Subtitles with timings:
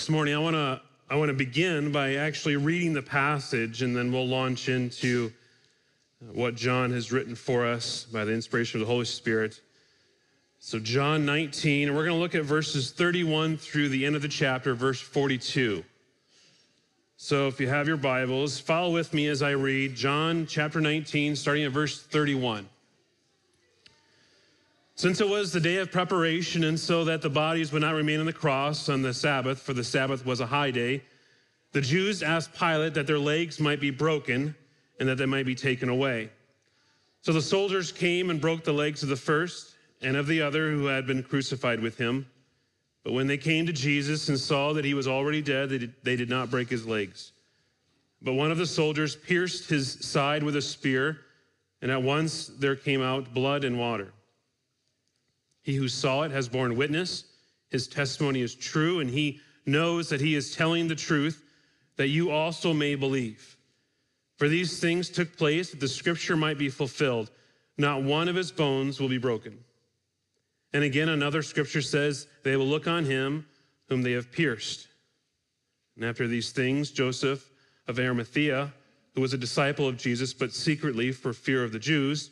[0.00, 0.80] This morning, I want to
[1.10, 5.30] I want to begin by actually reading the passage, and then we'll launch into
[6.32, 9.60] what John has written for us by the inspiration of the Holy Spirit.
[10.58, 14.22] So, John 19, and we're going to look at verses 31 through the end of
[14.22, 15.84] the chapter, verse 42.
[17.18, 21.36] So, if you have your Bibles, follow with me as I read John chapter 19,
[21.36, 22.66] starting at verse 31.
[25.00, 28.20] Since it was the day of preparation, and so that the bodies would not remain
[28.20, 31.02] on the cross on the Sabbath, for the Sabbath was a high day,
[31.72, 34.54] the Jews asked Pilate that their legs might be broken
[34.98, 36.28] and that they might be taken away.
[37.22, 40.70] So the soldiers came and broke the legs of the first and of the other
[40.70, 42.26] who had been crucified with him.
[43.02, 45.70] But when they came to Jesus and saw that he was already dead,
[46.02, 47.32] they did, not break his legs.
[48.20, 51.20] But one of the soldiers pierced his side with a spear,
[51.80, 54.12] and at once there came out blood and water.
[55.62, 57.24] He who saw it has borne witness.
[57.68, 61.44] His testimony is true, and he knows that he is telling the truth,
[61.96, 63.56] that you also may believe.
[64.36, 67.30] For these things took place that the scripture might be fulfilled.
[67.76, 69.58] Not one of his bones will be broken.
[70.72, 73.46] And again, another scripture says, They will look on him
[73.88, 74.88] whom they have pierced.
[75.96, 77.50] And after these things, Joseph
[77.86, 78.72] of Arimathea,
[79.14, 82.30] who was a disciple of Jesus, but secretly for fear of the Jews,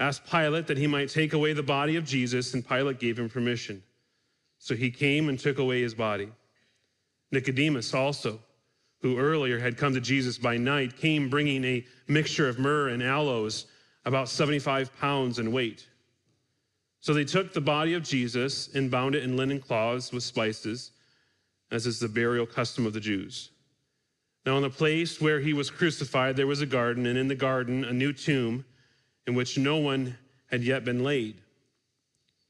[0.00, 3.28] asked Pilate that he might take away the body of Jesus, and Pilate gave him
[3.28, 3.82] permission.
[4.58, 6.30] So he came and took away his body.
[7.30, 8.40] Nicodemus also,
[9.02, 13.02] who earlier had come to Jesus by night, came bringing a mixture of myrrh and
[13.02, 13.66] aloes,
[14.06, 15.86] about 75 pounds in weight.
[17.00, 20.92] So they took the body of Jesus and bound it in linen cloths with spices,
[21.70, 23.50] as is the burial custom of the Jews.
[24.46, 27.34] Now, in the place where he was crucified, there was a garden, and in the
[27.34, 28.64] garden, a new tomb
[29.26, 30.16] in which no one
[30.50, 31.40] had yet been laid.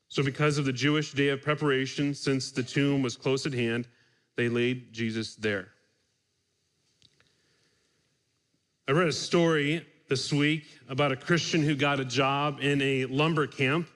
[0.08, 3.86] So, because of the Jewish day of preparation, since the tomb was close at hand,
[4.36, 5.68] they laid Jesus there.
[8.88, 13.04] I read a story this week about a Christian who got a job in a
[13.06, 13.86] lumber camp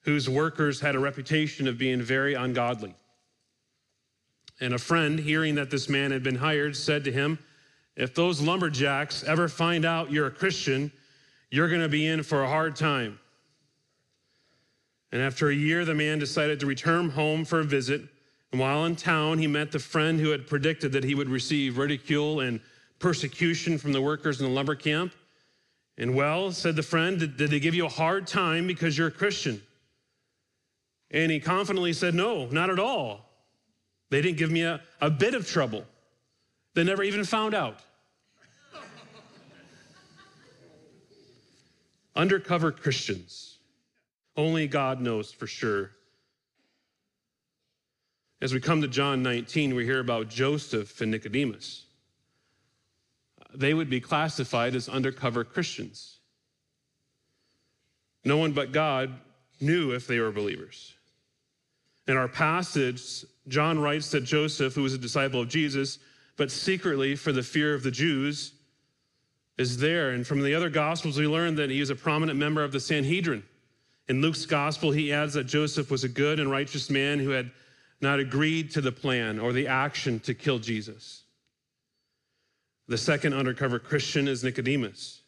[0.00, 2.94] whose workers had a reputation of being very ungodly.
[4.60, 7.38] And a friend, hearing that this man had been hired, said to him,
[7.96, 10.92] If those lumberjacks ever find out you're a Christian,
[11.54, 13.20] you're going to be in for a hard time.
[15.12, 18.02] And after a year, the man decided to return home for a visit.
[18.50, 21.78] And while in town, he met the friend who had predicted that he would receive
[21.78, 22.60] ridicule and
[22.98, 25.12] persecution from the workers in the lumber camp.
[25.96, 29.06] And well, said the friend, did, did they give you a hard time because you're
[29.06, 29.62] a Christian?
[31.12, 33.30] And he confidently said, No, not at all.
[34.10, 35.84] They didn't give me a, a bit of trouble.
[36.74, 37.78] They never even found out.
[42.16, 43.58] Undercover Christians.
[44.36, 45.90] Only God knows for sure.
[48.40, 51.86] As we come to John 19, we hear about Joseph and Nicodemus.
[53.54, 56.18] They would be classified as undercover Christians.
[58.24, 59.14] No one but God
[59.60, 60.94] knew if they were believers.
[62.06, 65.98] In our passage, John writes that Joseph, who was a disciple of Jesus,
[66.36, 68.52] but secretly for the fear of the Jews,
[69.56, 70.10] is there.
[70.10, 72.80] And from the other Gospels, we learn that he is a prominent member of the
[72.80, 73.44] Sanhedrin.
[74.08, 77.50] In Luke's Gospel, he adds that Joseph was a good and righteous man who had
[78.00, 81.22] not agreed to the plan or the action to kill Jesus.
[82.86, 85.22] The second undercover Christian is Nicodemus.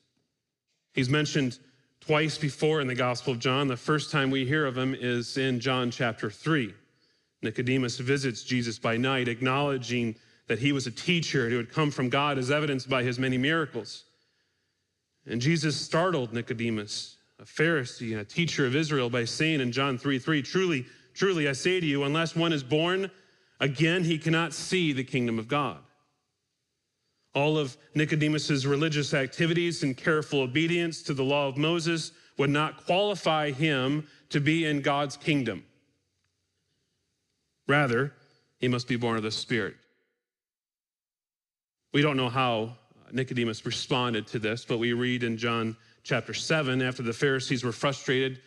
[0.93, 1.59] He's mentioned
[2.01, 3.67] twice before in the Gospel of John.
[3.67, 6.75] The first time we hear of him is in John chapter 3.
[7.43, 10.17] Nicodemus visits Jesus by night, acknowledging
[10.49, 13.39] that he was a teacher who had come from God, as evidenced by his many
[13.39, 14.05] miracles.
[15.27, 19.99] And Jesus startled Nicodemus, a Pharisee and a teacher of Israel, by saying in John
[19.99, 23.11] 3 3, Truly, truly, I say to you, unless one is born
[23.61, 25.79] again, he cannot see the kingdom of God.
[27.35, 32.87] All of Nicodemus's religious activities and careful obedience to the law of Moses would not
[32.87, 35.65] qualify him to be in God's kingdom.
[37.67, 38.13] Rather,
[38.59, 39.75] he must be born of the Spirit.
[41.93, 42.77] We don't know how
[43.13, 47.73] Nicodemus responded to this, but we read in John chapter 7 after the Pharisees were
[47.73, 48.41] frustrated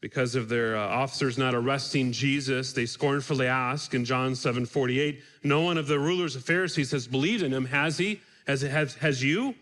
[0.00, 5.22] because of their uh, officers not arresting Jesus, they scornfully ask in John 7 48,
[5.44, 8.20] No one of the rulers of Pharisees has believed in him, has he?
[8.46, 9.54] Has, has, has you?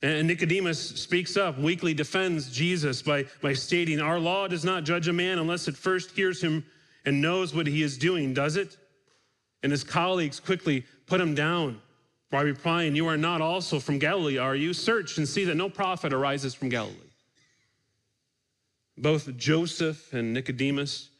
[0.00, 5.08] And Nicodemus speaks up, weakly defends Jesus by, by stating, Our law does not judge
[5.08, 6.64] a man unless it first hears him
[7.04, 8.76] and knows what he is doing, does it?
[9.64, 11.80] And his colleagues quickly put him down
[12.32, 14.72] by replying, You are not also from Galilee, are you?
[14.72, 16.96] Search and see that no prophet arises from Galilee.
[18.96, 21.10] Both Joseph and Nicodemus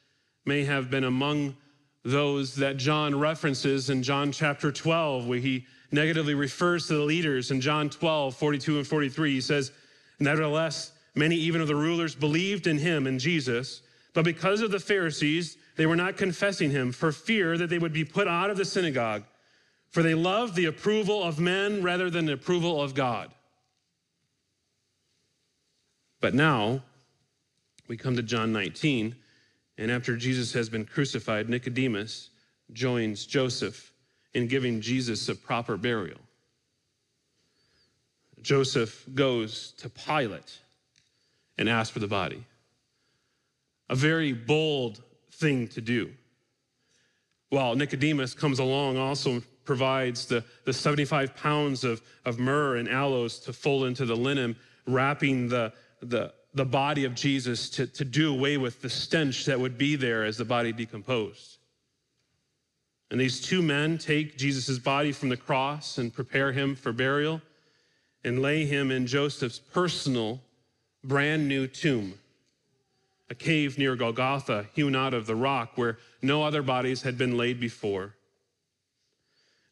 [0.46, 1.54] may have been among
[2.02, 7.50] those that John references in John chapter 12, where he negatively refers to the leaders.
[7.50, 9.70] In John 12, 42 and 43, he says,
[10.18, 13.82] Nevertheless, many even of the rulers believed in him, and Jesus,
[14.14, 17.92] but because of the Pharisees, they were not confessing him for fear that they would
[17.92, 19.24] be put out of the synagogue,
[19.92, 23.30] for they love the approval of men rather than the approval of God.
[26.20, 26.82] But now
[27.88, 29.14] we come to John 19,
[29.76, 32.30] and after Jesus has been crucified, Nicodemus
[32.72, 33.92] joins Joseph
[34.32, 36.20] in giving Jesus a proper burial.
[38.40, 40.58] Joseph goes to Pilate
[41.58, 42.44] and asks for the body.
[43.90, 45.02] A very bold
[45.32, 46.10] thing to do.
[47.50, 49.42] While Nicodemus comes along, also
[49.72, 54.54] provides the, the 75 pounds of, of myrrh and aloes to fold into the linen,
[54.86, 55.72] wrapping the,
[56.02, 59.96] the, the body of Jesus to, to do away with the stench that would be
[59.96, 61.56] there as the body decomposed.
[63.10, 67.40] And these two men take Jesus' body from the cross and prepare him for burial
[68.24, 70.42] and lay him in Joseph's personal,
[71.02, 72.18] brand new tomb,
[73.30, 77.38] a cave near Golgotha, hewn out of the rock where no other bodies had been
[77.38, 78.12] laid before.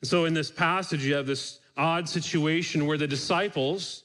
[0.02, 4.04] So in this passage, you have this odd situation where the disciples,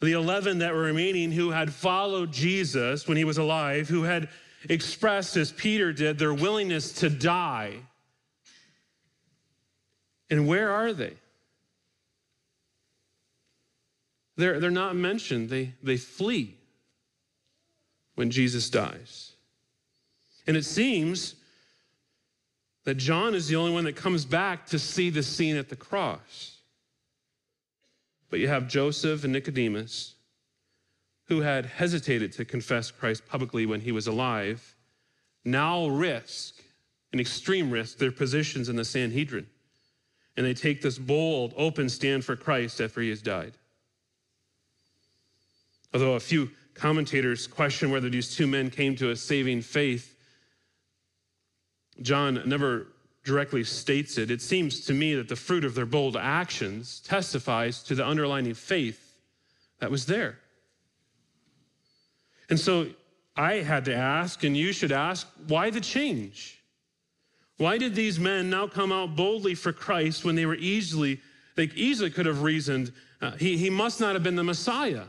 [0.00, 4.28] the 11 that were remaining who had followed Jesus when he was alive, who had
[4.68, 7.74] expressed, as Peter did, their willingness to die.
[10.30, 11.14] And where are they?
[14.36, 16.58] They're, they're not mentioned, they, they flee
[18.16, 19.32] when Jesus dies.
[20.46, 21.36] And it seems
[22.86, 25.76] that John is the only one that comes back to see the scene at the
[25.76, 26.58] cross.
[28.30, 30.14] But you have Joseph and Nicodemus,
[31.24, 34.76] who had hesitated to confess Christ publicly when he was alive,
[35.44, 36.62] now risk,
[37.12, 39.48] an extreme risk, their positions in the Sanhedrin.
[40.36, 43.54] And they take this bold, open stand for Christ after he has died.
[45.92, 50.15] Although a few commentators question whether these two men came to a saving faith,
[52.02, 52.88] John never
[53.24, 54.30] directly states it.
[54.30, 58.54] It seems to me that the fruit of their bold actions testifies to the underlying
[58.54, 59.18] faith
[59.80, 60.38] that was there.
[62.48, 62.86] And so
[63.36, 66.62] I had to ask, and you should ask, why the change?
[67.58, 71.20] Why did these men now come out boldly for Christ when they were easily,
[71.56, 75.04] they easily could have reasoned, uh, he, he must not have been the Messiah?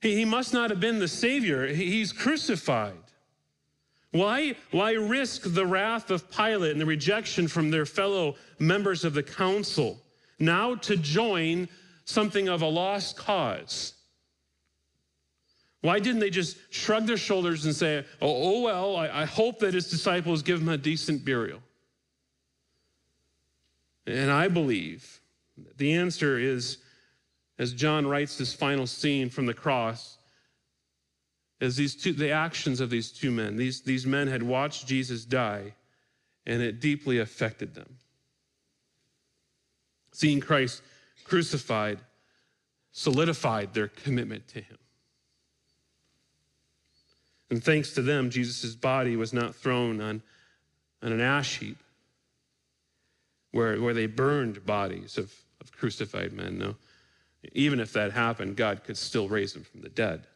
[0.00, 1.66] He, he must not have been the Savior.
[1.66, 2.94] He, he's crucified.
[4.12, 9.14] Why, why risk the wrath of Pilate and the rejection from their fellow members of
[9.14, 10.00] the council
[10.38, 11.68] now to join
[12.04, 13.94] something of a lost cause?
[15.82, 19.60] Why didn't they just shrug their shoulders and say, oh, oh well, I, I hope
[19.60, 21.60] that his disciples give him a decent burial?
[24.06, 25.20] And I believe
[25.76, 26.78] the answer is
[27.58, 30.18] as John writes this final scene from the cross,
[31.60, 35.24] as these two, the actions of these two men, these, these men had watched Jesus
[35.24, 35.74] die,
[36.46, 37.96] and it deeply affected them.
[40.12, 40.82] Seeing Christ
[41.24, 42.00] crucified
[42.92, 44.78] solidified their commitment to him.
[47.50, 50.22] And thanks to them, Jesus' body was not thrown on,
[51.02, 51.78] on an ash heap
[53.50, 56.58] where, where they burned bodies of, of crucified men.
[56.58, 56.76] No,
[57.52, 60.26] even if that happened, God could still raise him from the dead.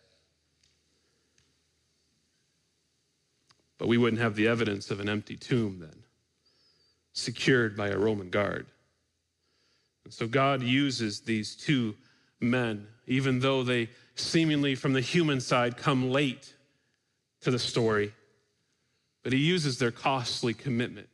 [3.79, 6.05] But we wouldn't have the evidence of an empty tomb then,
[7.13, 8.67] secured by a Roman guard.
[10.05, 11.95] And so God uses these two
[12.41, 16.55] men, even though they seemingly from the human side come late
[17.41, 18.13] to the story,
[19.23, 21.09] but he uses their costly commitment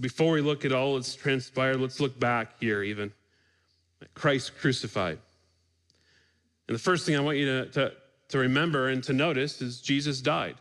[0.00, 3.12] before we look at all that's transpired, let's look back here even
[4.02, 5.18] at Christ crucified.
[6.66, 7.92] And the first thing I want you to, to,
[8.34, 10.56] to remember and to notice is Jesus died.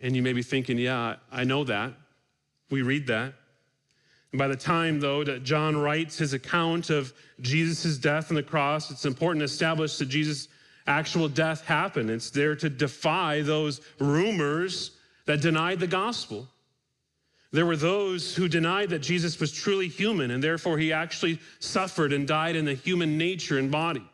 [0.00, 1.92] And you may be thinking, yeah, I know that.
[2.70, 3.34] We read that.
[4.30, 8.44] And by the time, though, that John writes his account of Jesus' death on the
[8.44, 10.46] cross, it's important to establish that Jesus'
[10.86, 12.10] actual death happened.
[12.10, 14.92] It's there to defy those rumors
[15.26, 16.46] that denied the gospel.
[17.50, 22.12] There were those who denied that Jesus was truly human and therefore he actually suffered
[22.12, 24.08] and died in the human nature and body.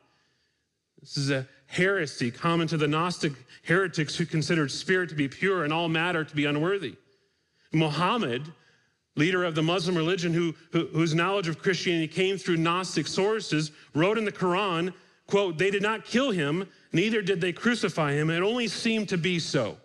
[1.01, 3.33] This is a heresy common to the Gnostic
[3.63, 6.97] heretics who considered spirit to be pure and all matter to be unworthy.
[7.73, 8.51] Muhammad,
[9.15, 13.71] leader of the Muslim religion who, who, whose knowledge of Christianity came through Gnostic sources,
[13.95, 14.95] wrote in the Quran,
[15.27, 18.31] quote, they did not kill him, neither did they crucify him.
[18.31, 19.77] It only seemed to be so.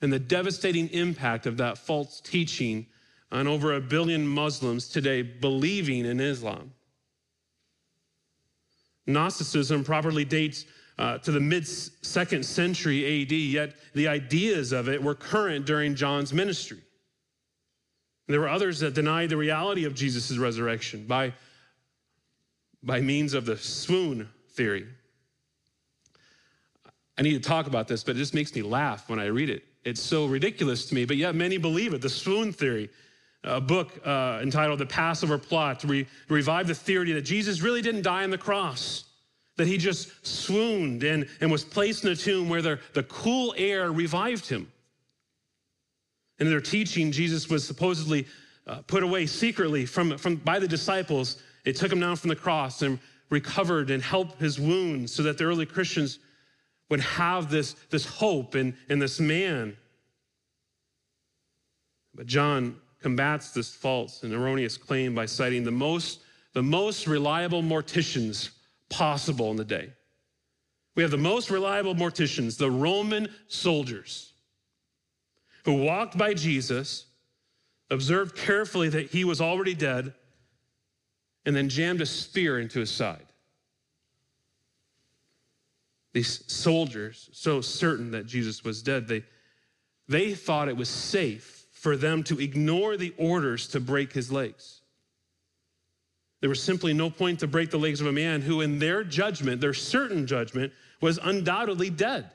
[0.00, 2.86] And the devastating impact of that false teaching
[3.32, 6.72] on over a billion Muslims today believing in Islam.
[9.06, 10.64] Gnosticism properly dates
[10.98, 15.94] uh, to the mid second century AD, yet the ideas of it were current during
[15.94, 16.78] John's ministry.
[18.28, 21.32] There were others that denied the reality of Jesus' resurrection by,
[22.82, 24.86] by means of the swoon theory.
[27.18, 29.48] I need to talk about this, but it just makes me laugh when I read
[29.48, 29.64] it.
[29.84, 32.02] It's so ridiculous to me, but yet many believe it.
[32.02, 32.90] The swoon theory,
[33.46, 37.80] a book uh, entitled The Passover Plot, to re- revive the theory that Jesus really
[37.80, 39.04] didn't die on the cross,
[39.56, 43.54] that he just swooned and, and was placed in a tomb where the, the cool
[43.56, 44.70] air revived him.
[46.38, 48.26] In their teaching, Jesus was supposedly
[48.66, 51.40] uh, put away secretly from, from, by the disciples.
[51.64, 52.98] It took him down from the cross and
[53.30, 56.18] recovered and helped his wounds so that the early Christians
[56.90, 59.76] would have this, this hope in, in this man.
[62.14, 62.76] But John
[63.06, 66.22] combats this false and erroneous claim by citing the most,
[66.54, 68.50] the most reliable morticians
[68.90, 69.92] possible in the day.
[70.96, 74.32] We have the most reliable morticians, the Roman soldiers
[75.64, 77.06] who walked by Jesus,
[77.92, 80.12] observed carefully that he was already dead,
[81.44, 83.26] and then jammed a spear into his side.
[86.12, 89.22] These soldiers, so certain that Jesus was dead, they,
[90.08, 91.55] they thought it was safe
[91.86, 94.80] for them to ignore the orders to break his legs.
[96.40, 99.04] There was simply no point to break the legs of a man who, in their
[99.04, 102.28] judgment, their certain judgment, was undoubtedly dead.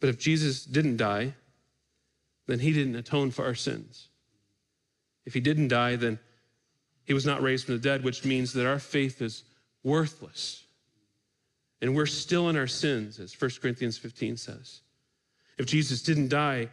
[0.00, 1.34] But if Jesus didn't die,
[2.46, 4.08] then he didn't atone for our sins.
[5.26, 6.18] If he didn't die, then
[7.04, 9.42] he was not raised from the dead, which means that our faith is
[9.82, 10.64] worthless.
[11.82, 14.80] And we're still in our sins, as 1 Corinthians 15 says.
[15.60, 16.70] If Jesus didn't die,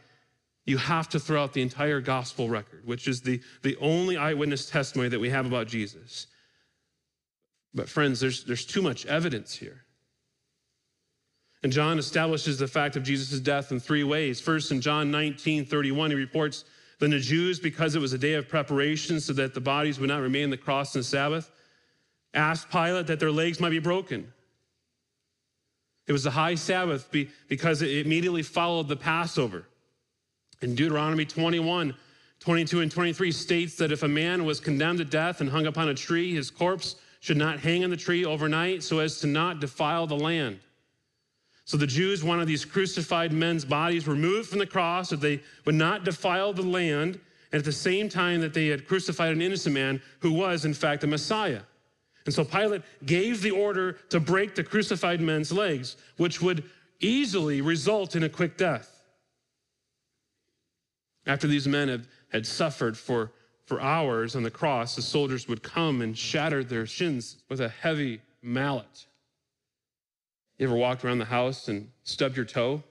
[0.66, 4.70] you have to throw out the entire gospel record, which is the, the only eyewitness
[4.70, 6.28] testimony that we have about Jesus.
[7.74, 9.84] But, friends, there's, there's too much evidence here.
[11.64, 14.40] And John establishes the fact of Jesus' death in three ways.
[14.40, 16.64] First, in John 19 31, he reports,
[17.00, 20.08] Then the Jews, because it was a day of preparation so that the bodies would
[20.08, 21.52] not remain on the cross on the Sabbath,
[22.34, 24.32] asked Pilate that their legs might be broken.
[26.08, 27.12] It was the high Sabbath
[27.50, 29.66] because it immediately followed the Passover.
[30.62, 31.94] In Deuteronomy 21,
[32.40, 35.90] 22 and 23 states that if a man was condemned to death and hung upon
[35.90, 39.60] a tree, his corpse should not hang on the tree overnight so as to not
[39.60, 40.60] defile the land.
[41.66, 45.76] So the Jews wanted these crucified men's bodies removed from the cross that they would
[45.76, 47.20] not defile the land,
[47.52, 50.74] and at the same time that they had crucified an innocent man who was, in
[50.74, 51.62] fact, the Messiah.
[52.28, 56.66] And so Pilate gave the order to break the crucified men's legs, which would
[57.00, 59.02] easily result in a quick death.
[61.26, 63.32] After these men had, had suffered for,
[63.66, 67.70] for hours on the cross, the soldiers would come and shatter their shins with a
[67.70, 69.06] heavy mallet.
[70.58, 72.84] You ever walked around the house and stubbed your toe?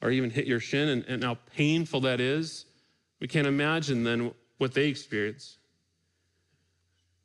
[0.00, 2.64] Or even hit your shin and, and how painful that is?
[3.20, 5.58] We can't imagine then what they experience.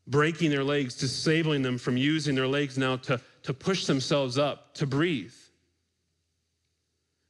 [0.07, 4.73] Breaking their legs, disabling them from using their legs now to, to push themselves up,
[4.75, 5.33] to breathe.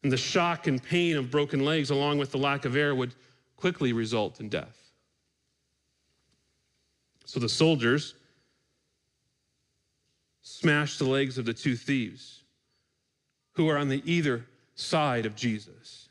[0.04, 3.16] And the shock and pain of broken legs, along with the lack of air, would
[3.56, 4.78] quickly result in death.
[7.26, 8.14] So the soldiers
[10.42, 12.44] smashed the legs of the two thieves
[13.54, 16.10] who were on the either side of Jesus.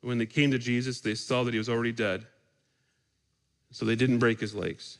[0.00, 2.26] When they came to Jesus, they saw that he was already dead.
[3.70, 4.98] So they didn't break his legs.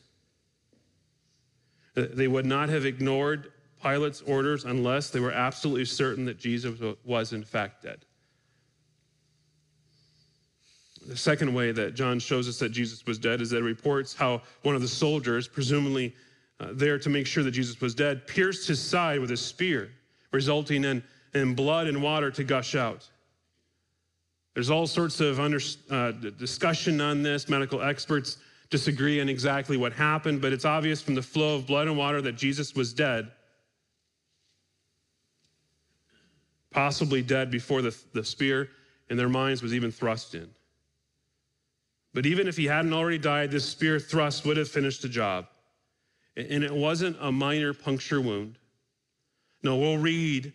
[1.93, 7.33] They would not have ignored Pilate's orders unless they were absolutely certain that Jesus was,
[7.33, 8.05] in fact, dead.
[11.07, 14.13] The second way that John shows us that Jesus was dead is that it reports
[14.13, 16.15] how one of the soldiers, presumably
[16.59, 19.91] uh, there to make sure that Jesus was dead, pierced his side with a spear,
[20.31, 23.09] resulting in, in blood and water to gush out.
[24.53, 27.49] There's all sorts of under, uh, discussion on this.
[27.49, 28.37] Medical experts
[28.71, 32.21] disagree on exactly what happened, but it's obvious from the flow of blood and water
[32.21, 33.29] that Jesus was dead.
[36.71, 38.69] Possibly dead before the, the spear
[39.09, 40.49] in their minds was even thrust in.
[42.13, 45.47] But even if he hadn't already died, this spear thrust would have finished the job.
[46.37, 48.57] And it wasn't a minor puncture wound.
[49.63, 50.53] No, we'll read,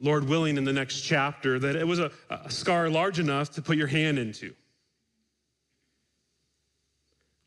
[0.00, 3.62] Lord willing, in the next chapter that it was a, a scar large enough to
[3.62, 4.54] put your hand into.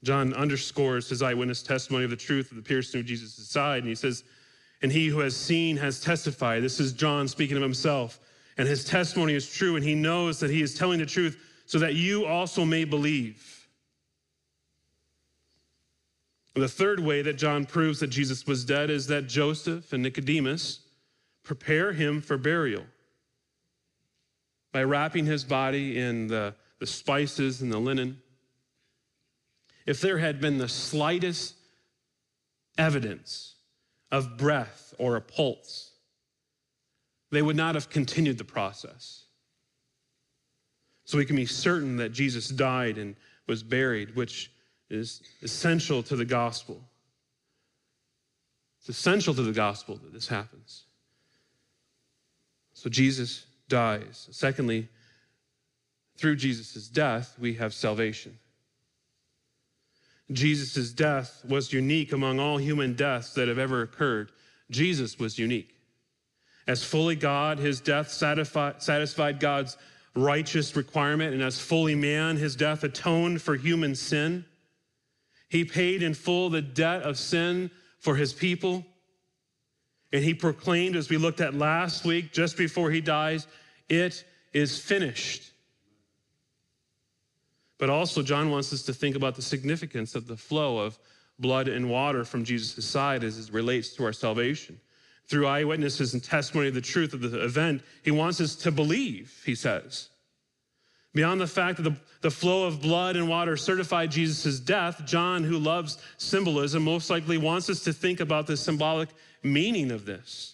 [0.03, 3.87] John underscores his eyewitness testimony of the truth of the piercing of Jesus' side, and
[3.87, 4.23] he says,
[4.81, 6.63] And he who has seen has testified.
[6.63, 8.19] This is John speaking of himself.
[8.57, 11.79] And his testimony is true, and he knows that he is telling the truth so
[11.79, 13.67] that you also may believe.
[16.53, 20.81] The third way that John proves that Jesus was dead is that Joseph and Nicodemus
[21.43, 22.83] prepare him for burial
[24.73, 28.21] by wrapping his body in the, the spices and the linen.
[29.85, 31.55] If there had been the slightest
[32.77, 33.55] evidence
[34.11, 35.91] of breath or a pulse,
[37.31, 39.23] they would not have continued the process.
[41.05, 43.15] So we can be certain that Jesus died and
[43.47, 44.51] was buried, which
[44.89, 46.81] is essential to the gospel.
[48.79, 50.85] It's essential to the gospel that this happens.
[52.73, 54.27] So Jesus dies.
[54.31, 54.89] Secondly,
[56.17, 58.37] through Jesus' death, we have salvation.
[60.33, 64.31] Jesus' death was unique among all human deaths that have ever occurred.
[64.69, 65.75] Jesus was unique.
[66.67, 69.77] As fully God, his death satisfied God's
[70.15, 74.45] righteous requirement, and as fully man, his death atoned for human sin.
[75.49, 78.85] He paid in full the debt of sin for his people.
[80.13, 83.47] And he proclaimed, as we looked at last week, just before he dies,
[83.89, 84.23] it
[84.53, 85.50] is finished.
[87.81, 90.99] But also, John wants us to think about the significance of the flow of
[91.39, 94.79] blood and water from Jesus' side as it relates to our salvation.
[95.25, 99.41] Through eyewitnesses and testimony of the truth of the event, he wants us to believe,
[99.47, 100.09] he says.
[101.15, 105.43] Beyond the fact that the, the flow of blood and water certified Jesus' death, John,
[105.43, 109.09] who loves symbolism, most likely wants us to think about the symbolic
[109.41, 110.53] meaning of this.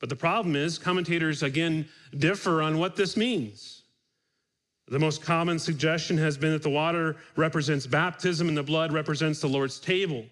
[0.00, 3.82] But the problem is, commentators again differ on what this means.
[4.88, 9.40] The most common suggestion has been that the water represents baptism and the blood represents
[9.40, 10.26] the Lord's table.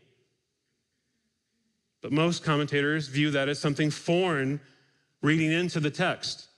[2.03, 4.61] But most commentators view that as something foreign
[5.23, 6.49] reading into the text.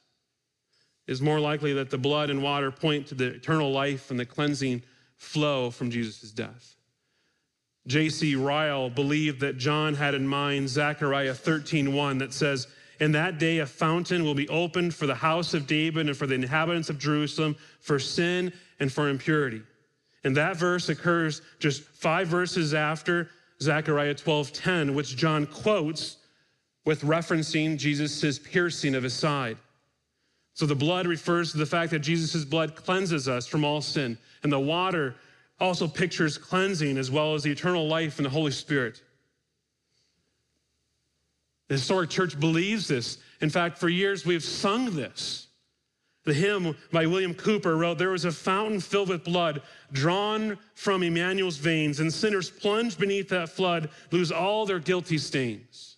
[1.06, 4.24] Is more likely that the blood and water point to the eternal life and the
[4.24, 4.82] cleansing
[5.16, 6.76] flow from Jesus' death.
[7.86, 8.34] J.C.
[8.36, 12.66] Ryle believed that John had in mind Zechariah 13:1 that says,
[13.00, 16.26] in that day, a fountain will be opened for the house of David and for
[16.26, 19.62] the inhabitants of Jerusalem for sin and for impurity.
[20.22, 23.30] And that verse occurs just five verses after
[23.60, 26.16] Zechariah 12:10, which John quotes
[26.84, 29.58] with referencing Jesus' piercing of his side.
[30.54, 34.18] So the blood refers to the fact that Jesus' blood cleanses us from all sin,
[34.42, 35.16] and the water
[35.60, 39.02] also pictures cleansing as well as the eternal life in the Holy Spirit.
[41.68, 43.18] The historic church believes this.
[43.40, 45.48] In fact, for years we've sung this.
[46.24, 51.02] The hymn by William Cowper wrote, There was a fountain filled with blood drawn from
[51.02, 55.96] Emmanuel's veins, and sinners plunged beneath that flood lose all their guilty stains.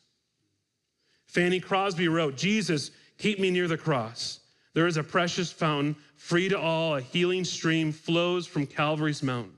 [1.27, 4.41] Fanny Crosby wrote, Jesus, keep me near the cross.
[4.75, 9.56] There is a precious fountain, free to all, a healing stream flows from Calvary's mountain.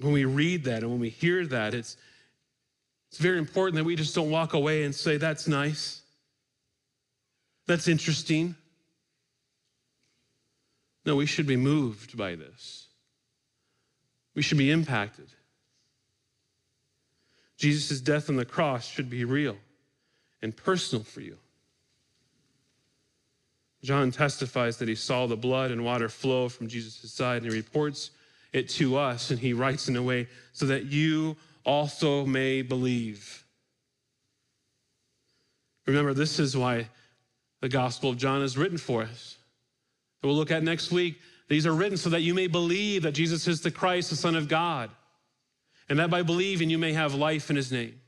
[0.00, 1.96] When we read that and when we hear that, it's,
[3.10, 6.00] it's very important that we just don't walk away and say, that's nice.
[7.66, 8.54] That's interesting.
[11.04, 12.88] No, we should be moved by this.
[14.34, 15.28] We should be impacted.
[17.56, 19.56] Jesus' death on the cross should be real
[20.40, 21.36] and personal for you.
[23.82, 27.56] John testifies that he saw the blood and water flow from Jesus' side, and he
[27.56, 28.10] reports
[28.52, 33.44] it to us, and he writes in a way so that you also may believe.
[35.86, 36.88] Remember, this is why
[37.60, 39.36] the Gospel of John is written for us.
[40.22, 41.18] We'll look at next week.
[41.48, 44.36] These are written so that you may believe that Jesus is the Christ, the Son
[44.36, 44.90] of God,
[45.88, 48.00] and that by believing you may have life in his name.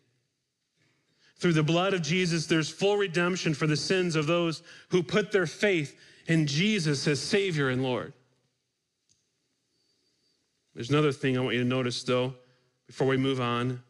[1.38, 5.32] Through the blood of Jesus, there's full redemption for the sins of those who put
[5.32, 8.12] their faith in Jesus as Savior and Lord.
[10.74, 12.34] There's another thing I want you to notice, though,
[12.86, 13.82] before we move on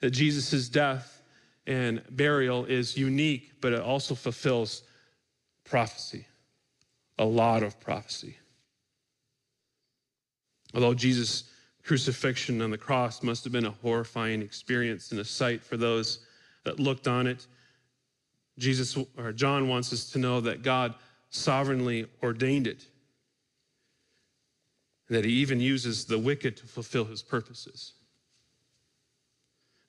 [0.00, 1.22] that Jesus' death
[1.66, 4.82] and burial is unique, but it also fulfills
[5.64, 6.26] prophecy,
[7.18, 8.36] a lot of prophecy.
[10.74, 11.44] Although Jesus'
[11.84, 16.20] crucifixion on the cross must have been a horrifying experience and a sight for those
[16.64, 17.46] that looked on it,
[18.58, 20.94] Jesus or John wants us to know that God
[21.30, 22.86] sovereignly ordained it
[25.08, 27.92] that he even uses the wicked to fulfill his purposes.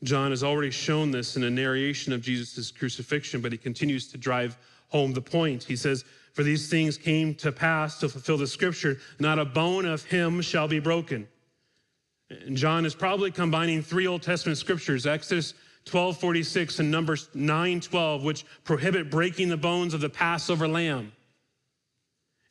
[0.04, 4.18] John has already shown this in a narration of Jesus' crucifixion, but he continues to
[4.18, 4.58] drive
[4.90, 5.64] home the point.
[5.64, 9.86] He says, For these things came to pass to fulfill the scripture, not a bone
[9.86, 11.28] of him shall be broken.
[12.30, 15.54] And John is probably combining three Old Testament scriptures, Exodus
[15.86, 21.12] 12:46 and Numbers 9:12, which prohibit breaking the bones of the Passover lamb.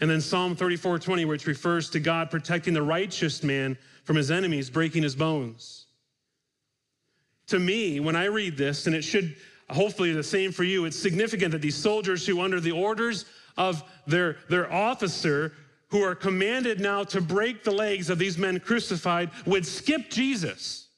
[0.01, 4.71] And then Psalm 34:20, which refers to God protecting the righteous man from his enemies,
[4.71, 5.87] breaking his bones.
[7.49, 9.37] To me, when I read this, and it should
[9.71, 13.25] hopefully the same for you, it's significant that these soldiers who, under the orders
[13.57, 15.53] of their, their officer,
[15.89, 20.89] who are commanded now to break the legs of these men crucified, would skip Jesus,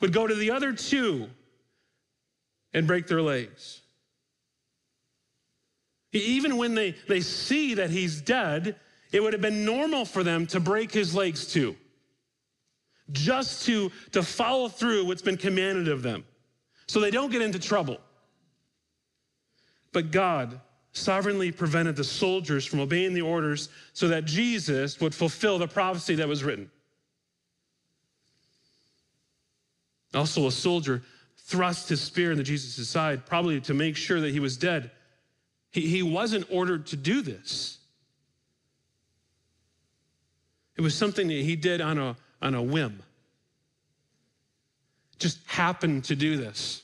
[0.00, 1.28] would go to the other two
[2.72, 3.81] and break their legs.
[6.12, 8.76] Even when they, they see that he's dead,
[9.12, 11.76] it would have been normal for them to break his legs too,
[13.10, 16.24] just to, to follow through what's been commanded of them
[16.86, 17.98] so they don't get into trouble.
[19.92, 20.60] But God
[20.92, 26.14] sovereignly prevented the soldiers from obeying the orders so that Jesus would fulfill the prophecy
[26.16, 26.70] that was written.
[30.14, 31.02] Also, a soldier
[31.38, 34.90] thrust his spear into Jesus' side, probably to make sure that he was dead.
[35.72, 37.78] He, he wasn't ordered to do this.
[40.76, 43.02] It was something that he did on a, on a whim.
[45.18, 46.82] Just happened to do this.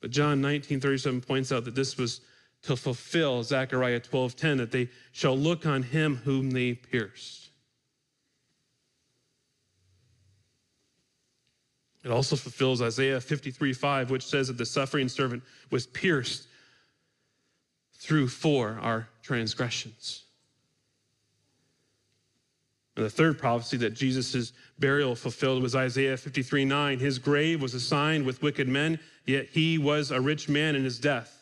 [0.00, 2.20] But John 19, 37 points out that this was
[2.62, 7.48] to fulfill Zechariah 12, 10, that they shall look on him whom they pierced.
[12.04, 16.46] It also fulfills Isaiah 53, 5, which says that the suffering servant was pierced
[17.98, 20.22] through for our transgressions.
[22.96, 26.98] And the third prophecy that Jesus' burial fulfilled was Isaiah 53 9.
[26.98, 30.98] His grave was assigned with wicked men, yet he was a rich man in his
[30.98, 31.32] death.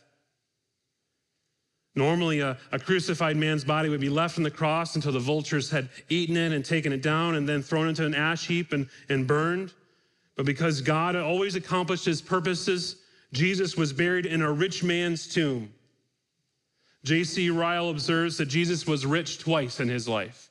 [1.97, 5.71] Normally, a, a, crucified man's body would be left on the cross until the vultures
[5.71, 8.89] had eaten it and taken it down and then thrown into an ash heap and,
[9.09, 9.73] and burned.
[10.37, 12.97] But because God always accomplished his purposes,
[13.33, 15.73] Jesus was buried in a rich man's tomb.
[17.05, 17.51] J.C.
[17.51, 20.51] Ryle observes that Jesus was rich twice in his life.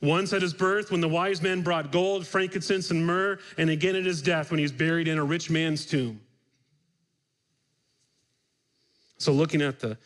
[0.00, 3.94] Once at his birth, when the wise men brought gold, frankincense, and myrrh, and again
[3.94, 6.20] at his death, when he's buried in a rich man's tomb.
[9.18, 9.96] So, looking at the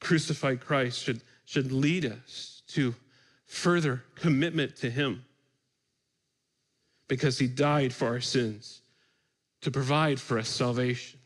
[0.00, 2.94] crucified Christ should, should lead us to
[3.46, 5.24] further commitment to him
[7.08, 8.82] because he died for our sins
[9.62, 11.18] to provide for us salvation.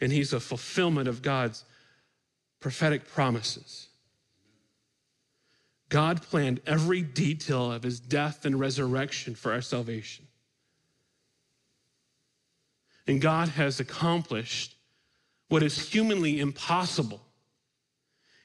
[0.00, 1.64] And he's a fulfillment of God's
[2.60, 3.88] prophetic promises.
[5.88, 10.26] God planned every detail of his death and resurrection for our salvation.
[13.06, 14.76] And God has accomplished
[15.48, 17.22] what is humanly impossible.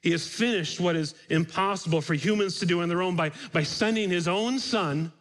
[0.01, 3.63] He has finished what is impossible for humans to do on their own by, by
[3.63, 5.11] sending his own son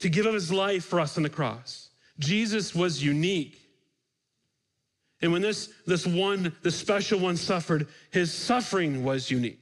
[0.00, 1.90] to give up his life for us on the cross.
[2.18, 3.61] Jesus was unique.
[5.22, 9.60] And when this, this one, the special one suffered, his suffering was unique.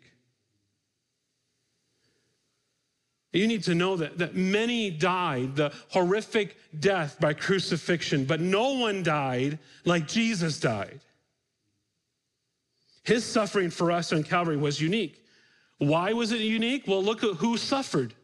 [3.33, 8.73] You need to know that, that many died the horrific death by crucifixion, but no
[8.73, 11.01] one died like Jesus died.
[13.05, 15.25] His suffering for us on Calvary was unique.
[15.79, 16.85] Why was it unique?
[16.87, 18.15] Well, look at who suffered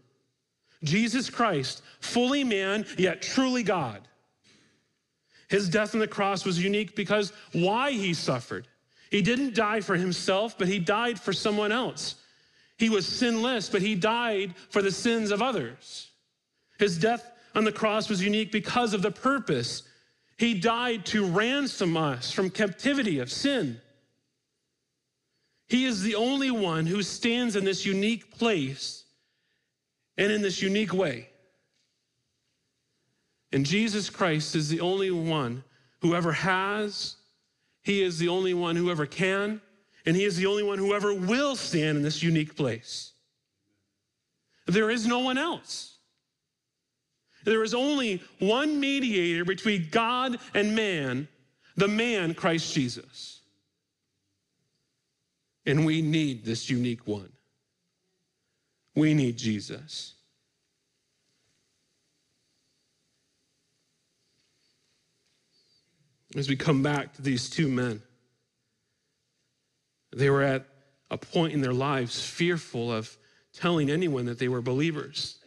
[0.83, 4.07] Jesus Christ, fully man, yet truly God.
[5.49, 8.67] His death on the cross was unique because why he suffered.
[9.11, 12.17] He didn't die for himself, but he died for someone else.
[12.79, 16.11] He was sinless, but he died for the sins of others.
[16.79, 19.85] His death on the cross was unique because of the purpose.
[20.37, 23.81] He died to ransom us from captivity of sin.
[25.69, 29.05] He is the only one who stands in this unique place
[30.19, 31.31] and in this unique way.
[33.57, 35.65] And Jesus Christ is the only one
[36.03, 37.17] who ever has,
[37.83, 39.63] He is the only one who ever can,
[40.05, 43.15] and he is the only one who ever will stand in this unique place.
[44.67, 45.97] There is no one else.
[47.47, 51.27] There is only one mediator between God and man,
[51.77, 53.41] the man, Christ Jesus.
[55.65, 57.33] And we need this unique one.
[58.95, 60.16] We need Jesus.
[66.37, 68.03] As we come back to these two men,
[70.15, 70.67] they were at
[71.11, 73.17] a point in their lives fearful of
[73.55, 75.39] telling anyone that they were believers.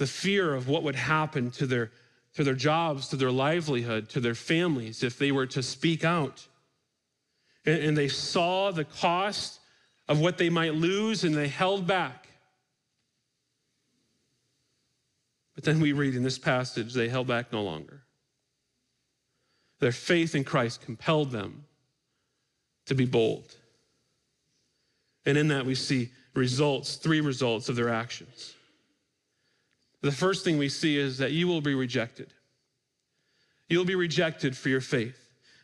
[0.00, 1.92] the fear of what would happen to their,
[2.32, 6.48] to their jobs, to their livelihood, to their families if they were to speak out.
[7.66, 9.60] And, and they saw the cost
[10.08, 12.28] of what they might lose and they held back.
[15.54, 18.04] But then we read in this passage, they held back no longer.
[19.80, 21.64] Their faith in Christ compelled them
[22.86, 23.56] to be bold.
[25.26, 28.54] And in that, we see results, three results of their actions.
[30.02, 32.32] The first thing we see is that you will be rejected.
[33.68, 35.16] You'll be rejected for your faith.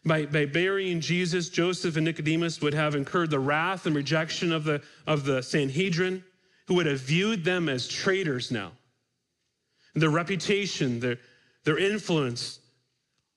[0.05, 4.65] By, by burying Jesus, Joseph and Nicodemus would have incurred the wrath and rejection of
[4.65, 6.23] the, of the Sanhedrin,
[6.69, 8.73] who would have viewed them as traitors now.
[9.95, 11.19] Their reputation, their,
[11.65, 12.61] their influence,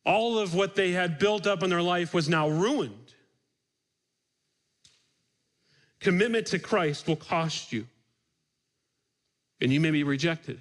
[0.09, 3.13] all of what they had built up in their life was now ruined.
[5.99, 7.85] Commitment to Christ will cost you,
[9.61, 10.59] and you may be rejected.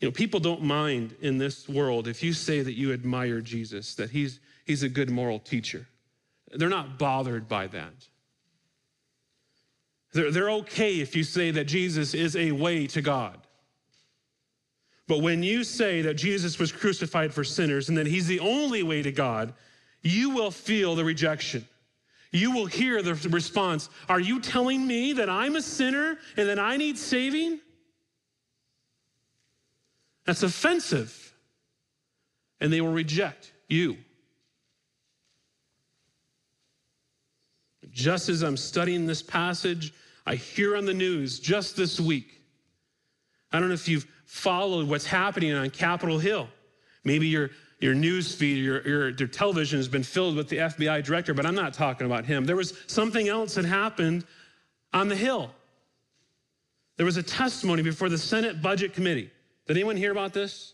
[0.00, 3.94] You know, people don't mind in this world if you say that you admire Jesus,
[3.96, 5.86] that he's, he's a good moral teacher.
[6.50, 8.08] They're not bothered by that.
[10.14, 13.43] They're, they're okay if you say that Jesus is a way to God.
[15.06, 18.82] But when you say that Jesus was crucified for sinners and that he's the only
[18.82, 19.52] way to God,
[20.02, 21.66] you will feel the rejection
[22.34, 26.58] you will hear the response Are you telling me that I'm a sinner and that
[26.58, 27.60] I need saving?
[30.26, 31.32] That's offensive.
[32.60, 33.98] And they will reject you.
[37.90, 39.94] Just as I'm studying this passage,
[40.26, 42.40] I hear on the news just this week.
[43.52, 46.48] I don't know if you've followed what's happening on Capitol Hill.
[47.04, 51.04] Maybe you're your news feed, your, your, your television has been filled with the FBI
[51.04, 52.46] director, but I'm not talking about him.
[52.46, 54.24] There was something else that happened
[54.94, 55.50] on the Hill.
[56.96, 59.30] There was a testimony before the Senate Budget Committee.
[59.66, 60.72] Did anyone hear about this?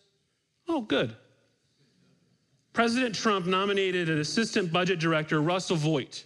[0.69, 1.17] Oh, good.
[2.73, 6.25] President Trump nominated an assistant budget director, Russell Vought.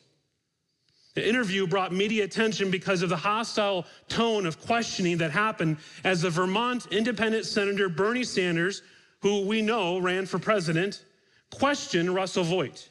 [1.14, 6.22] The interview brought media attention because of the hostile tone of questioning that happened as
[6.22, 8.82] the Vermont independent Senator Bernie Sanders
[9.24, 11.02] who we know ran for president,
[11.50, 12.90] questioned Russell Vought.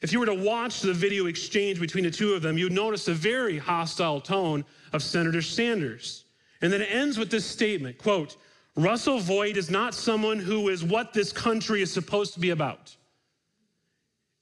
[0.00, 3.08] If you were to watch the video exchange between the two of them, you'd notice
[3.08, 6.24] a very hostile tone of Senator Sanders.
[6.60, 8.36] And then it ends with this statement, quote,
[8.76, 12.96] Russell Vought is not someone who is what this country is supposed to be about.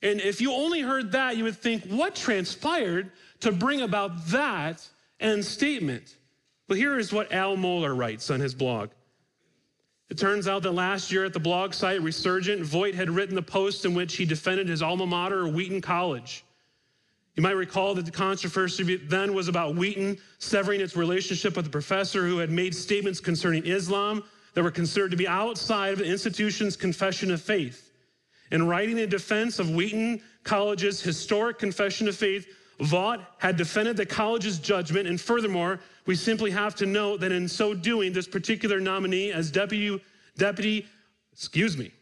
[0.03, 3.11] And if you only heard that, you would think, what transpired
[3.41, 4.87] to bring about that
[5.19, 6.17] end statement?
[6.69, 8.91] Well, here is what Al Mohler writes on his blog.
[10.09, 13.43] It turns out that last year at the blog site Resurgent, Vought had written the
[13.43, 16.45] post in which he defended his alma mater, Wheaton College.
[17.37, 21.71] You might recall that the controversy then was about Wheaton severing its relationship with a
[21.71, 26.05] professor who had made statements concerning Islam that were considered to be outside of the
[26.05, 27.90] institution's confession of faith.
[28.51, 32.47] In writing in defense of Wheaton College's historic confession of faith,
[32.81, 37.47] Vought had defended the college's judgment, and furthermore, we simply have to note that in
[37.47, 40.03] so doing, this particular nominee as deputy,
[40.39, 40.87] deputy,
[41.33, 41.93] excuse me,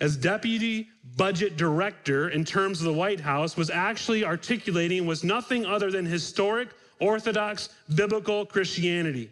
[0.00, 5.66] as deputy budget director in terms of the White House was actually articulating was nothing
[5.66, 6.68] other than historic
[7.00, 9.30] Orthodox biblical Christianity.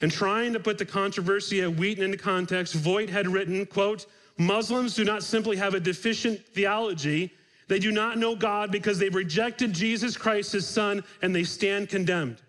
[0.00, 4.06] And trying to put the controversy at Wheaton into context, Vought had written, quote,
[4.40, 7.30] Muslims do not simply have a deficient theology,
[7.68, 11.90] they do not know God because they've rejected Jesus Christ, his son, and they stand
[11.90, 12.40] condemned.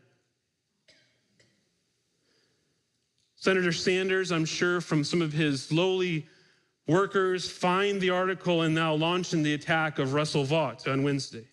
[3.35, 6.27] Senator Sanders, I'm sure from some of his lowly
[6.87, 11.45] workers, find the article and now launching the attack of Russell Vought on Wednesday.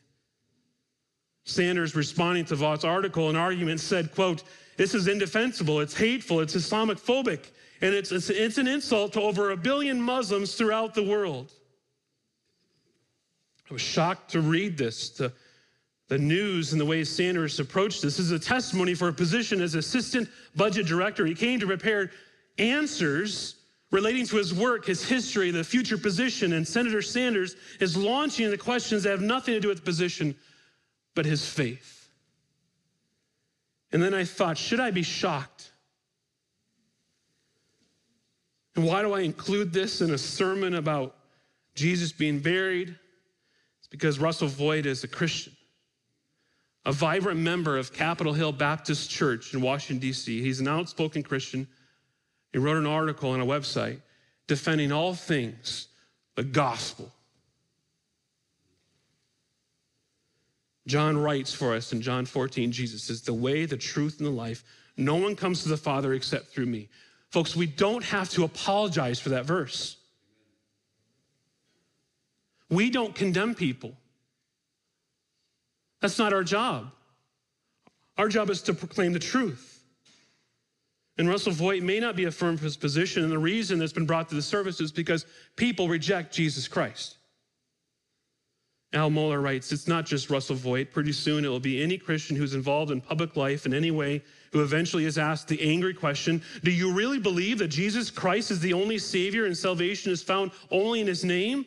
[1.44, 4.44] Sanders responding to Vought's article and argument said, quote,
[4.76, 9.50] this is indefensible, it's hateful, it's Islamophobic, and it's, it's, it's an insult to over
[9.50, 11.52] a billion Muslims throughout the world.
[13.70, 15.32] I was shocked to read this, to
[16.08, 18.16] the news and the way Sanders approached this.
[18.16, 21.26] this is a testimony for a position as assistant budget director.
[21.26, 22.10] He came to prepare
[22.58, 23.56] answers
[23.90, 26.54] relating to his work, his history, the future position.
[26.54, 30.34] And Senator Sanders is launching the questions that have nothing to do with the position,
[31.14, 32.10] but his faith.
[33.92, 35.72] And then I thought, should I be shocked?
[38.76, 41.16] And why do I include this in a sermon about
[41.74, 42.96] Jesus being buried?
[43.78, 45.52] It's because Russell Vought is a Christian,
[46.84, 50.42] a vibrant member of Capitol Hill Baptist Church in Washington, D.C.
[50.42, 51.66] He's an outspoken Christian.
[52.52, 54.00] He wrote an article on a website
[54.46, 55.88] defending all things
[56.34, 57.12] the gospel.
[60.86, 64.32] John writes for us in John 14, Jesus says, The way, the truth, and the
[64.32, 64.64] life,
[64.96, 66.88] No one comes to the Father except through me.
[67.30, 69.96] Folks, we don't have to apologize for that verse.
[72.70, 73.94] We don't condemn people.
[76.00, 76.90] That's not our job.
[78.16, 79.84] Our job is to proclaim the truth.
[81.18, 84.06] And Russell Vought may not be affirmed for his position, and the reason that's been
[84.06, 87.16] brought to the service is because people reject Jesus Christ.
[88.94, 90.92] Al Mohler writes, it's not just Russell Vought.
[90.92, 94.22] Pretty soon it will be any Christian who's involved in public life in any way
[94.52, 98.60] who eventually is asked the angry question Do you really believe that Jesus Christ is
[98.60, 101.66] the only Savior and salvation is found only in His name?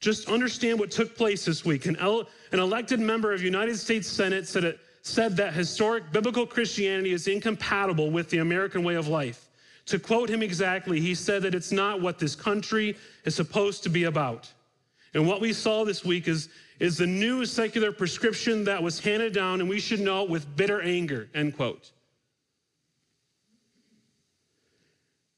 [0.00, 1.84] Just understand what took place this week.
[1.84, 7.12] An, an elected member of United States Senate said, it, said that historic biblical Christianity
[7.12, 9.50] is incompatible with the American way of life.
[9.86, 13.90] To quote him exactly, he said that it's not what this country is supposed to
[13.90, 14.50] be about.
[15.14, 19.32] And what we saw this week is, is the new secular prescription that was handed
[19.32, 21.90] down, and we should know with bitter anger, end quote.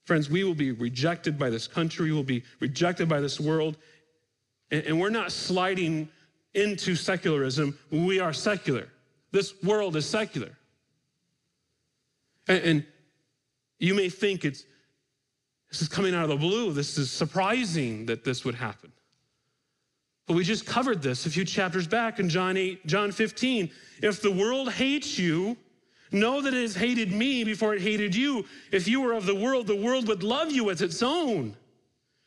[0.05, 3.77] Friends, we will be rejected by this country, we will be rejected by this world,
[4.71, 6.09] and, and we're not sliding
[6.55, 8.89] into secularism, we are secular.
[9.31, 10.51] This world is secular.
[12.47, 12.87] And, and
[13.79, 14.65] you may think it's
[15.71, 16.71] this is coming out of the blue.
[16.75, 18.92] This is surprising that this would happen.
[20.33, 23.71] But we just covered this a few chapters back in John 8, John 15.
[24.01, 25.59] If the world hates you,
[26.11, 28.47] know that it has hated me before it hated you.
[28.71, 31.55] If you were of the world, the world would love you as its own.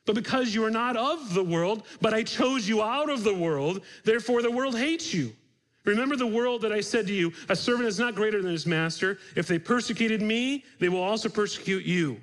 [0.06, 3.34] But because you are not of the world, but I chose you out of the
[3.34, 5.36] world, therefore the world hates you.
[5.84, 8.68] Remember the world that I said to you, a servant is not greater than his
[8.68, 9.18] master.
[9.36, 12.22] If they persecuted me, they will also persecute you.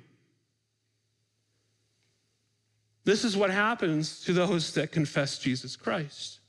[3.05, 6.39] This is what happens to those that confess Jesus Christ.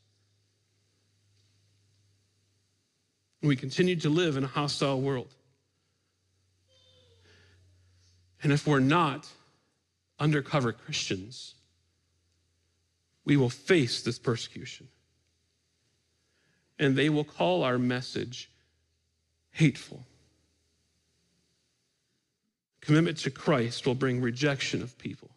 [3.42, 5.34] We continue to live in a hostile world.
[8.42, 9.28] And if we're not
[10.18, 11.54] undercover Christians,
[13.24, 14.88] we will face this persecution.
[16.78, 18.50] And they will call our message
[19.50, 20.04] hateful.
[22.80, 25.30] Commitment to Christ will bring rejection of people.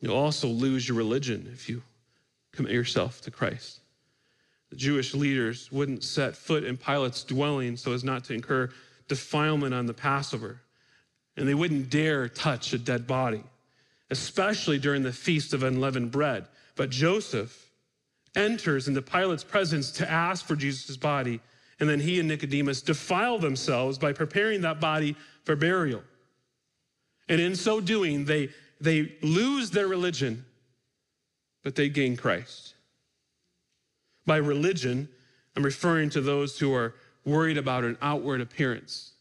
[0.00, 1.82] You'll also lose your religion if you
[2.52, 3.80] commit yourself to Christ.
[4.70, 8.70] The Jewish leaders wouldn't set foot in Pilate's dwelling so as not to incur
[9.08, 10.60] defilement on the Passover.
[11.36, 13.42] And they wouldn't dare touch a dead body,
[14.10, 16.46] especially during the Feast of Unleavened Bread.
[16.76, 17.70] But Joseph
[18.36, 21.40] enters into Pilate's presence to ask for Jesus' body,
[21.80, 26.02] and then he and Nicodemus defile themselves by preparing that body for burial.
[27.28, 28.50] And in so doing, they
[28.80, 30.44] they lose their religion,
[31.62, 32.74] but they gain Christ.
[34.26, 35.08] By religion,
[35.56, 39.12] I'm referring to those who are worried about an outward appearance.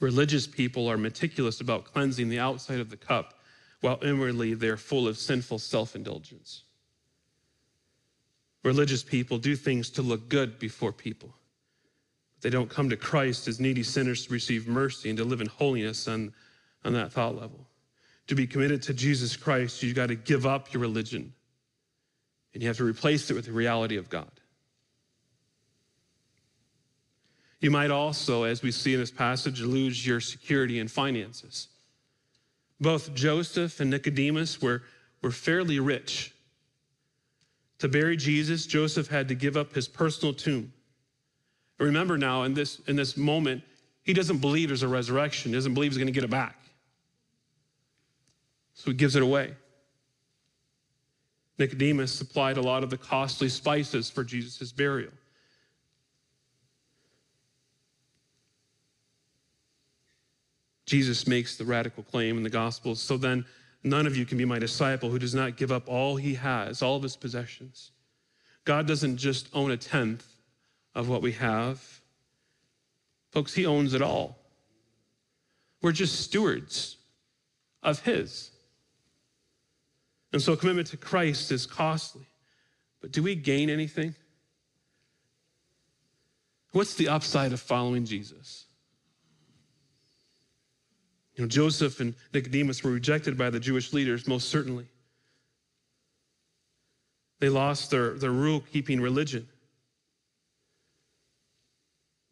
[0.00, 3.40] Religious people are meticulous about cleansing the outside of the cup,
[3.80, 6.62] while inwardly they're full of sinful self indulgence.
[8.62, 11.34] Religious people do things to look good before people.
[12.34, 15.40] But they don't come to Christ as needy sinners to receive mercy and to live
[15.40, 16.32] in holiness and
[16.88, 17.66] on that thought level.
[18.28, 21.32] To be committed to Jesus Christ, you've got to give up your religion
[22.52, 24.30] and you have to replace it with the reality of God.
[27.60, 31.68] You might also, as we see in this passage, lose your security and finances.
[32.80, 34.82] Both Joseph and Nicodemus were,
[35.22, 36.32] were fairly rich.
[37.80, 40.72] To bury Jesus, Joseph had to give up his personal tomb.
[41.78, 43.62] Remember now, in this, in this moment,
[44.02, 46.57] he doesn't believe there's a resurrection, he doesn't believe he's going to get it back.
[48.78, 49.54] So he gives it away.
[51.58, 55.10] Nicodemus supplied a lot of the costly spices for Jesus' burial.
[60.86, 63.44] Jesus makes the radical claim in the Gospels so then
[63.82, 66.80] none of you can be my disciple who does not give up all he has,
[66.80, 67.90] all of his possessions.
[68.64, 70.24] God doesn't just own a tenth
[70.94, 71.82] of what we have,
[73.32, 74.38] folks, he owns it all.
[75.82, 76.96] We're just stewards
[77.82, 78.52] of his.
[80.32, 82.26] And so commitment to Christ is costly.
[83.00, 84.14] But do we gain anything?
[86.72, 88.66] What's the upside of following Jesus?
[91.34, 94.86] You know, Joseph and Nicodemus were rejected by the Jewish leaders, most certainly.
[97.40, 99.48] They lost their, their rule keeping religion.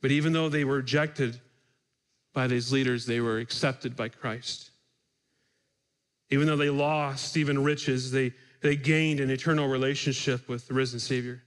[0.01, 1.41] But even though they were rejected
[2.35, 4.71] by these leaders, they were accepted by Christ.
[6.31, 10.99] Even though they lost even riches, they, they gained an eternal relationship with the risen
[10.99, 11.43] Savior.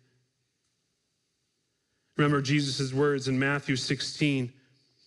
[2.18, 4.52] Remember Jesus' words in Matthew 16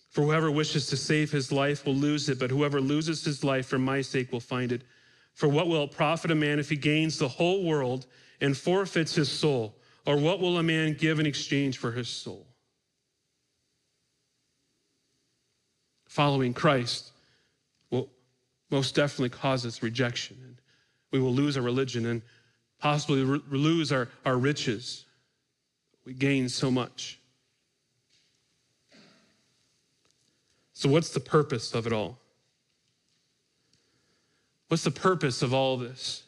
[0.09, 3.67] For whoever wishes to save his life will lose it, but whoever loses his life
[3.67, 4.83] for my sake will find it.
[5.33, 8.05] For what will it profit a man if he gains the whole world
[8.41, 9.75] and forfeits his soul?
[10.05, 12.45] Or what will a man give in exchange for his soul?
[16.07, 17.12] Following Christ
[18.73, 20.35] most definitely cause us rejection.
[20.43, 20.55] And
[21.11, 22.23] we will lose our religion and
[22.79, 25.05] possibly re- lose our, our riches.
[26.05, 27.19] We gain so much.
[30.73, 32.17] So, what's the purpose of it all?
[34.69, 36.23] What's the purpose of all this?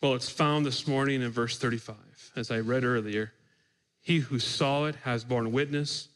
[0.00, 1.94] Well, it's found this morning in verse 35.
[2.36, 3.34] As I read earlier,
[4.00, 6.08] he who saw it has borne witness,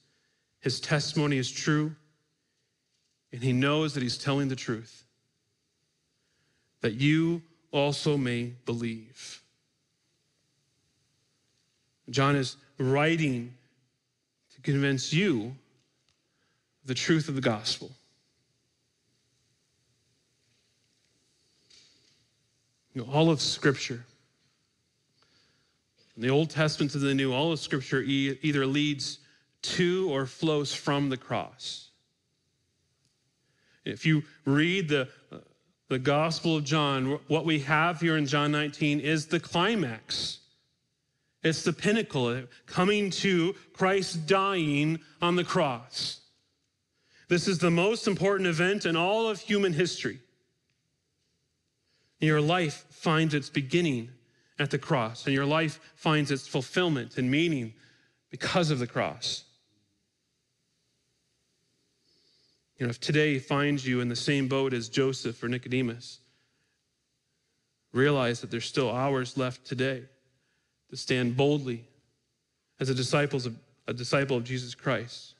[0.59, 1.95] his testimony is true,
[3.33, 5.05] and he knows that he's telling the truth,
[6.81, 9.43] that you also may believe.
[12.09, 13.53] John is writing
[14.55, 15.55] to convince you
[16.85, 17.91] the truth of the gospel.
[22.95, 24.05] You know, all of Scripture,
[26.15, 29.19] from the Old Testament to the New, all of Scripture either leads
[29.63, 31.86] to or flows from the cross.
[33.87, 35.39] If you read the, uh,
[35.89, 40.41] the Gospel of John, what we have here in John 19 is the climax.
[41.43, 46.21] It's the pinnacle, coming to Christ dying on the cross.
[47.29, 50.19] This is the most important event in all of human history.
[52.21, 54.11] Your life finds its beginning
[54.59, 57.75] at the cross, and your life finds its fulfillment and meaning
[58.31, 59.45] because of the cross.
[62.79, 66.21] You know, if today finds you in the same boat as Joseph or Nicodemus,
[67.93, 70.03] realize that there's still hours left today
[70.91, 71.85] to stand boldly
[72.79, 73.57] as a disciple of,
[73.87, 75.35] a disciple of Jesus Christ.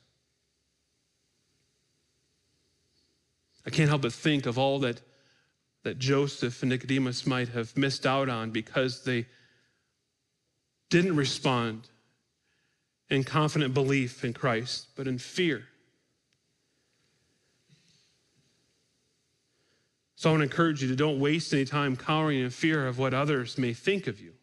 [3.65, 5.01] I can't help but think of all that,
[5.83, 9.27] that Joseph and Nicodemus might have missed out on because they
[10.89, 11.87] didn't respond
[13.09, 15.65] in confident belief in Christ, but in fear.
[20.17, 22.97] So I want to encourage you to don't waste any time cowering in fear of
[22.97, 24.33] what others may think of you.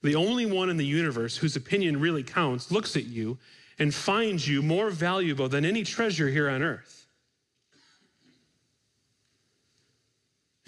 [0.00, 3.36] The only one in the universe whose opinion really counts looks at you
[3.80, 7.08] and finds you more valuable than any treasure here on earth.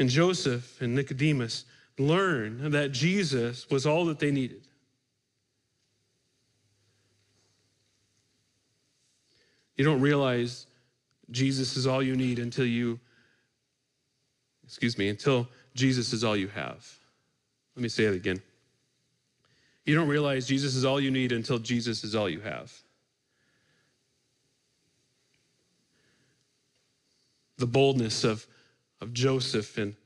[0.00, 1.64] And Joseph and Nicodemus
[1.96, 4.66] learn that Jesus was all that they needed.
[9.76, 10.66] You don't realize
[11.30, 12.98] Jesus is all you need until you
[14.68, 16.86] excuse me, until Jesus is all you have.
[17.74, 18.42] Let me say it again.
[19.86, 22.70] You don't realize Jesus is all you need until Jesus is all you have.
[27.56, 28.46] The boldness of,
[29.00, 29.96] of Joseph and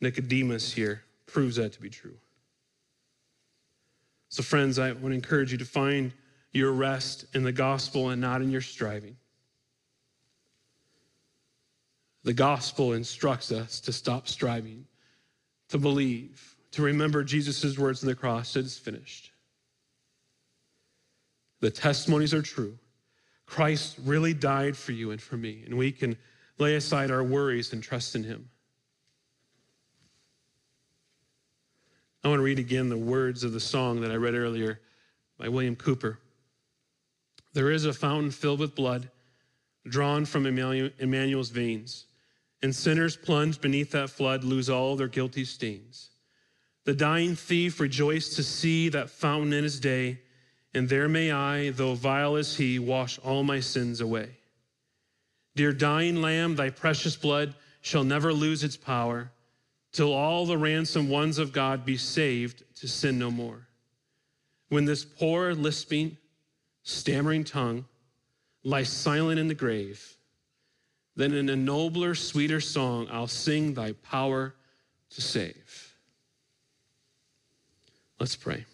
[0.00, 2.14] Nicodemus here proves that to be true.
[4.28, 6.12] So, friends, I want to encourage you to find
[6.52, 9.16] your rest in the gospel and not in your striving.
[12.24, 14.86] The gospel instructs us to stop striving,
[15.70, 19.32] to believe, to remember Jesus' words on the cross it is finished.
[21.60, 22.78] The testimonies are true.
[23.46, 26.16] Christ really died for you and for me, and we can
[26.58, 28.48] lay aside our worries and trust in him.
[32.24, 34.80] I want to read again the words of the song that I read earlier
[35.38, 36.18] by William Cowper.
[37.52, 39.10] There is a fountain filled with blood
[39.84, 42.06] drawn from Emmanuel's veins
[42.62, 46.10] and sinners plunged beneath that flood lose all their guilty stains.
[46.84, 50.20] The dying thief rejoiced to see that fountain in his day,
[50.74, 54.38] and there may I, though vile as he, wash all my sins away.
[55.54, 59.30] Dear dying lamb, thy precious blood shall never lose its power,
[59.92, 63.68] till all the ransomed ones of God be saved to sin no more.
[64.70, 66.16] When this poor, lisping,
[66.82, 67.84] stammering tongue
[68.64, 70.16] lies silent in the grave,
[71.16, 74.54] then in a nobler, sweeter song, I'll sing thy power
[75.10, 75.94] to save.
[78.18, 78.64] Let's pray.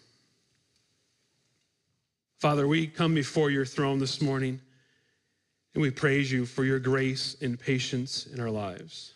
[2.37, 4.61] Father, we come before your throne this morning
[5.73, 9.13] and we praise you for your grace and patience in our lives.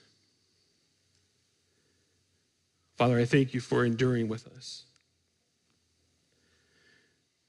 [2.98, 4.84] Father, I thank you for enduring with us.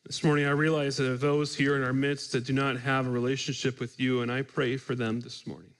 [0.07, 2.77] This morning, I realize that there are those here in our midst that do not
[2.77, 5.71] have a relationship with you, and I pray for them this morning.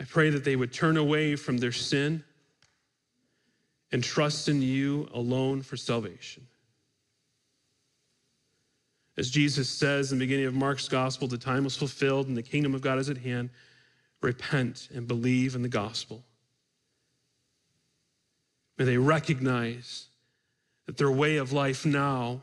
[0.00, 2.24] I pray that they would turn away from their sin
[3.92, 6.46] and trust in you alone for salvation.
[9.18, 12.42] As Jesus says in the beginning of Mark's gospel, the time was fulfilled and the
[12.42, 13.50] kingdom of God is at hand.
[14.22, 16.24] Repent and believe in the gospel.
[18.78, 20.08] May they recognize
[20.86, 22.40] that their way of life now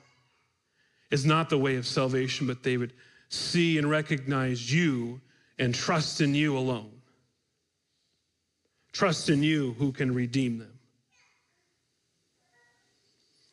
[1.11, 2.93] is not the way of salvation, but they would
[3.29, 5.21] see and recognize you
[5.57, 6.91] and trust in you alone.
[8.91, 10.79] Trust in you who can redeem them.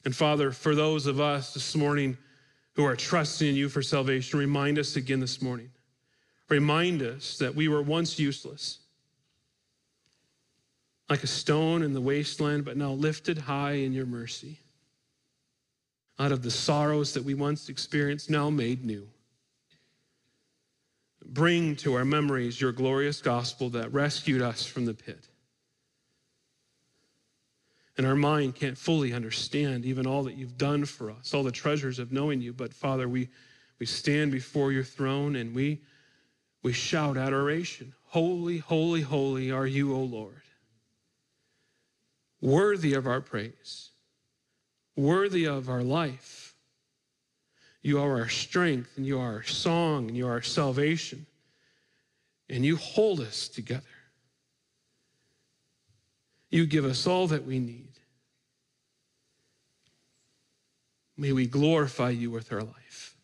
[0.05, 2.17] And Father, for those of us this morning
[2.75, 5.71] who are trusting in you for salvation, remind us again this morning.
[6.49, 8.81] Remind us that we were once useless,
[11.09, 14.59] like a stone in the wasteland, but now lifted high in your mercy.
[16.21, 19.09] Out of the sorrows that we once experienced, now made new.
[21.25, 25.27] Bring to our memories your glorious gospel that rescued us from the pit
[28.01, 31.53] and our mind can't fully understand even all that you've done for us, all the
[31.53, 32.51] treasures of knowing you.
[32.51, 33.29] But Father, we,
[33.79, 35.83] we stand before your throne and we,
[36.63, 40.41] we shout adoration Holy, holy, holy are you, O Lord.
[42.41, 43.90] Worthy of our praise,
[45.03, 46.55] worthy of our life.
[47.83, 51.27] You are our strength, and you are our song, and you are our salvation.
[52.49, 53.85] And you hold us together.
[56.51, 57.93] You give us all that we need.
[61.17, 63.15] May we glorify you with our life.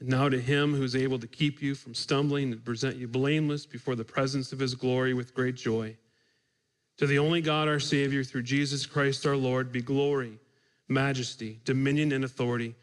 [0.00, 3.66] And now to him who's able to keep you from stumbling and present you blameless
[3.66, 5.96] before the presence of his glory with great joy.
[6.98, 10.38] To the only God, our Savior, through Jesus Christ our Lord, be glory,
[10.88, 12.74] majesty, dominion, and authority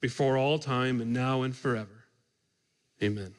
[0.00, 2.04] before all time and now and forever.
[3.02, 3.34] Amen.